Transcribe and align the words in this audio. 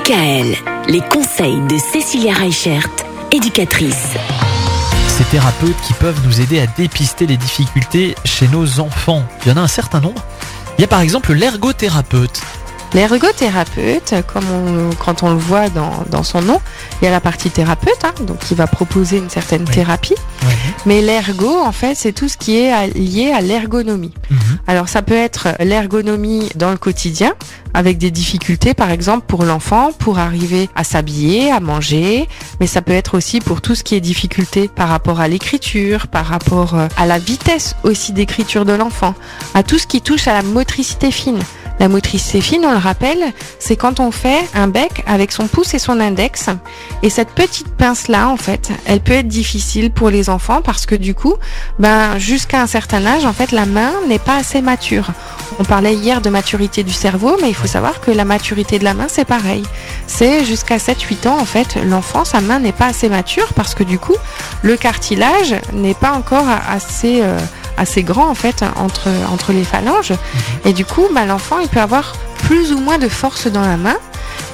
DKL, 0.00 0.54
les 0.88 1.00
conseils 1.00 1.58
de 1.70 1.78
Cécilia 1.78 2.34
Reichert, 2.34 2.86
éducatrice. 3.32 4.08
Ces 5.08 5.24
thérapeutes 5.24 5.80
qui 5.86 5.94
peuvent 5.94 6.20
nous 6.26 6.38
aider 6.42 6.60
à 6.60 6.66
dépister 6.66 7.26
les 7.26 7.38
difficultés 7.38 8.14
chez 8.26 8.46
nos 8.48 8.78
enfants. 8.80 9.22
Il 9.46 9.48
y 9.48 9.52
en 9.52 9.56
a 9.56 9.60
un 9.62 9.66
certain 9.68 10.00
nombre. 10.00 10.20
Il 10.76 10.82
y 10.82 10.84
a 10.84 10.86
par 10.86 11.00
exemple 11.00 11.32
l'ergothérapeute. 11.32 12.42
L'ergothérapeute, 12.92 14.14
comme 14.32 14.44
on- 14.50 14.94
quand 15.02 15.22
on 15.22 15.30
le 15.30 15.38
voit 15.38 15.70
dans, 15.70 16.04
dans 16.10 16.22
son 16.22 16.42
nom, 16.42 16.60
il 17.00 17.06
y 17.06 17.08
a 17.08 17.10
la 17.10 17.20
partie 17.20 17.48
thérapeute, 17.48 18.04
hein, 18.04 18.12
donc 18.26 18.38
qui 18.40 18.54
va 18.54 18.66
proposer 18.66 19.16
une 19.16 19.30
certaine 19.30 19.64
Oui. 19.66 19.74
thérapie. 19.74 20.14
Mais 20.84 21.00
l'ergo, 21.00 21.58
en 21.64 21.72
fait, 21.72 21.94
c'est 21.94 22.12
tout 22.12 22.28
ce 22.28 22.36
qui 22.36 22.58
est 22.58 22.86
lié 22.94 23.32
à 23.32 23.40
l'ergonomie. 23.40 24.12
Mhm. 24.30 24.38
Alors 24.66 24.88
ça 24.88 25.02
peut 25.02 25.14
être 25.14 25.48
l'ergonomie 25.60 26.48
dans 26.54 26.70
le 26.70 26.76
quotidien, 26.76 27.34
avec 27.74 27.98
des 27.98 28.10
difficultés 28.10 28.74
par 28.74 28.90
exemple 28.90 29.24
pour 29.26 29.44
l'enfant, 29.44 29.92
pour 29.92 30.18
arriver 30.18 30.68
à 30.74 30.84
s'habiller, 30.84 31.50
à 31.50 31.60
manger, 31.60 32.28
mais 32.60 32.66
ça 32.66 32.82
peut 32.82 32.92
être 32.92 33.16
aussi 33.16 33.40
pour 33.40 33.60
tout 33.60 33.74
ce 33.74 33.84
qui 33.84 33.94
est 33.94 34.00
difficulté 34.00 34.68
par 34.68 34.88
rapport 34.88 35.20
à 35.20 35.28
l'écriture, 35.28 36.06
par 36.06 36.26
rapport 36.26 36.74
euh, 36.74 36.88
à 36.96 37.06
la 37.06 37.18
vitesse 37.18 37.76
aussi 37.84 38.12
d'écriture 38.12 38.64
de 38.64 38.72
l'enfant, 38.72 39.14
à 39.54 39.62
tout 39.62 39.78
ce 39.78 39.86
qui 39.86 40.00
touche 40.00 40.28
à 40.28 40.32
la 40.32 40.42
motricité 40.42 41.10
fine. 41.10 41.40
La 41.78 41.88
motricité 41.88 42.40
fine, 42.40 42.64
on 42.64 42.72
le 42.72 42.78
rappelle, 42.78 43.22
c'est 43.58 43.76
quand 43.76 44.00
on 44.00 44.10
fait 44.10 44.42
un 44.54 44.66
bec 44.66 45.04
avec 45.06 45.30
son 45.30 45.46
pouce 45.46 45.74
et 45.74 45.78
son 45.78 46.00
index. 46.00 46.46
Et 47.02 47.10
cette 47.10 47.30
petite 47.30 47.68
pince-là, 47.76 48.28
en 48.28 48.38
fait, 48.38 48.70
elle 48.86 49.00
peut 49.00 49.12
être 49.12 49.28
difficile 49.28 49.90
pour 49.90 50.08
les 50.08 50.30
enfants 50.30 50.62
parce 50.64 50.86
que 50.86 50.94
du 50.94 51.14
coup, 51.14 51.34
ben, 51.78 52.18
jusqu'à 52.18 52.62
un 52.62 52.66
certain 52.66 53.04
âge, 53.04 53.26
en 53.26 53.34
fait, 53.34 53.52
la 53.52 53.66
main 53.66 53.92
n'est 54.08 54.18
pas 54.18 54.36
assez 54.36 54.62
mature. 54.62 55.10
On 55.58 55.64
parlait 55.64 55.94
hier 55.94 56.22
de 56.22 56.30
maturité 56.30 56.82
du 56.82 56.92
cerveau, 56.92 57.36
mais 57.42 57.48
il 57.48 57.54
faut 57.54 57.66
savoir 57.66 58.00
que 58.00 58.10
la 58.10 58.24
maturité 58.24 58.78
de 58.78 58.84
la 58.84 58.94
main, 58.94 59.06
c'est 59.08 59.24
pareil. 59.26 59.62
C'est 60.06 60.44
jusqu'à 60.44 60.78
7-8 60.78 61.28
ans, 61.28 61.38
en 61.38 61.44
fait, 61.44 61.76
l'enfant, 61.84 62.24
sa 62.24 62.40
main 62.40 62.58
n'est 62.58 62.72
pas 62.72 62.86
assez 62.86 63.08
mature 63.10 63.52
parce 63.54 63.74
que 63.74 63.84
du 63.84 63.98
coup, 63.98 64.16
le 64.62 64.76
cartilage 64.76 65.54
n'est 65.74 65.94
pas 65.94 66.12
encore 66.12 66.46
assez, 66.68 67.20
euh, 67.22 67.38
assez 67.76 68.02
grand, 68.02 68.28
en 68.28 68.34
fait, 68.34 68.64
entre, 68.76 69.08
entre 69.32 69.52
les 69.52 69.64
phalanges. 69.64 70.12
Et 70.64 70.72
du 70.72 70.84
coup, 70.84 71.06
bah, 71.12 71.24
l'enfant, 71.26 71.58
il 71.58 71.68
peut 71.68 71.80
avoir 71.80 72.12
plus 72.38 72.72
ou 72.72 72.78
moins 72.78 72.98
de 72.98 73.08
force 73.08 73.46
dans 73.46 73.62
la 73.62 73.76
main. 73.76 73.96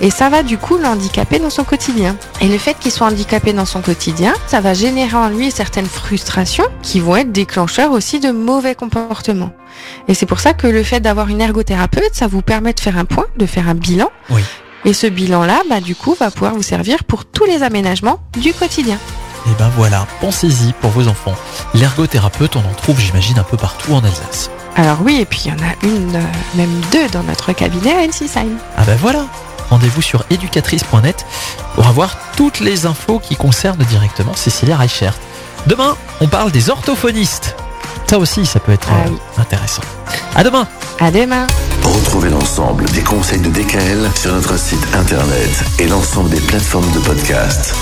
Et 0.00 0.10
ça 0.10 0.28
va 0.28 0.42
du 0.42 0.58
coup 0.58 0.78
l'handicaper 0.78 1.38
dans 1.38 1.50
son 1.50 1.64
quotidien. 1.64 2.16
Et 2.40 2.48
le 2.48 2.58
fait 2.58 2.76
qu'il 2.78 2.90
soit 2.90 3.06
handicapé 3.06 3.52
dans 3.52 3.66
son 3.66 3.82
quotidien, 3.82 4.32
ça 4.46 4.60
va 4.60 4.74
générer 4.74 5.16
en 5.16 5.28
lui 5.28 5.50
certaines 5.50 5.86
frustrations 5.86 6.64
qui 6.82 6.98
vont 6.98 7.16
être 7.16 7.30
déclencheurs 7.30 7.92
aussi 7.92 8.18
de 8.18 8.30
mauvais 8.30 8.74
comportements. 8.74 9.52
Et 10.08 10.14
c'est 10.14 10.26
pour 10.26 10.40
ça 10.40 10.54
que 10.54 10.66
le 10.66 10.82
fait 10.82 11.00
d'avoir 11.00 11.28
une 11.28 11.40
ergothérapeute, 11.40 12.14
ça 12.14 12.26
vous 12.26 12.42
permet 12.42 12.72
de 12.72 12.80
faire 12.80 12.98
un 12.98 13.04
point, 13.04 13.26
de 13.36 13.46
faire 13.46 13.68
un 13.68 13.74
bilan. 13.74 14.10
Oui. 14.30 14.42
Et 14.84 14.92
ce 14.92 15.06
bilan-là, 15.06 15.62
bah, 15.70 15.80
du 15.80 15.94
coup, 15.94 16.16
va 16.18 16.30
pouvoir 16.30 16.54
vous 16.54 16.62
servir 16.62 17.04
pour 17.04 17.24
tous 17.24 17.44
les 17.44 17.62
aménagements 17.62 18.18
du 18.38 18.52
quotidien. 18.52 18.98
Et 19.46 19.54
ben 19.58 19.70
voilà, 19.76 20.06
pensez-y 20.20 20.72
pour 20.80 20.90
vos 20.90 21.08
enfants. 21.08 21.34
L'ergothérapeute, 21.74 22.56
on 22.56 22.60
en 22.60 22.74
trouve, 22.74 22.98
j'imagine, 23.00 23.38
un 23.38 23.42
peu 23.44 23.56
partout 23.56 23.92
en 23.94 23.98
Alsace. 24.04 24.50
Alors 24.76 24.98
oui, 25.02 25.18
et 25.20 25.24
puis 25.26 25.42
il 25.44 25.50
y 25.50 25.52
en 25.52 25.58
a 25.66 25.74
une, 25.82 26.16
euh, 26.16 26.20
même 26.54 26.80
deux 26.92 27.08
dans 27.08 27.22
notre 27.24 27.52
cabinet 27.52 27.92
à 27.92 28.08
Ensisheim. 28.08 28.56
Ah 28.76 28.84
ben 28.86 28.96
voilà 29.00 29.26
Rendez-vous 29.70 30.02
sur 30.02 30.24
éducatrice.net 30.30 31.24
pour 31.74 31.86
avoir 31.86 32.16
toutes 32.36 32.60
les 32.60 32.84
infos 32.86 33.18
qui 33.18 33.36
concernent 33.36 33.82
directement 33.84 34.34
Cécilia 34.34 34.76
Reichert. 34.76 35.14
Demain, 35.66 35.96
on 36.20 36.28
parle 36.28 36.50
des 36.52 36.68
orthophonistes. 36.70 37.56
Ça 38.08 38.18
aussi, 38.18 38.44
ça 38.44 38.60
peut 38.60 38.72
être 38.72 38.88
Ah 38.90 39.06
euh, 39.06 39.10
oui. 39.10 39.18
intéressant. 39.38 39.80
À 40.36 40.44
demain 40.44 40.66
À 41.00 41.10
demain 41.10 41.46
Retrouvez 41.82 42.28
l'ensemble 42.28 42.84
des 42.90 43.00
conseils 43.02 43.40
de 43.40 43.48
DKL 43.48 44.10
sur 44.14 44.32
notre 44.34 44.58
site 44.58 44.86
internet 44.94 45.64
et 45.78 45.86
l'ensemble 45.86 46.28
des 46.30 46.40
plateformes 46.40 46.90
de 46.92 46.98
podcast. 47.00 47.74